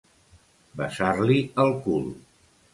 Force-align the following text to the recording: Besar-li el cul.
Besar-li 0.79 1.37
el 1.67 1.71
cul. 1.87 2.13